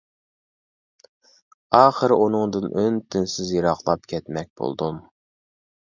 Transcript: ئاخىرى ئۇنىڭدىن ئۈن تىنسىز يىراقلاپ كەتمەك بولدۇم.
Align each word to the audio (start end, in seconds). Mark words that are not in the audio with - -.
ئاخىرى 1.79 2.17
ئۇنىڭدىن 2.23 2.65
ئۈن 2.71 2.99
تىنسىز 3.17 3.55
يىراقلاپ 3.59 4.11
كەتمەك 4.15 4.51
بولدۇم. 4.63 4.99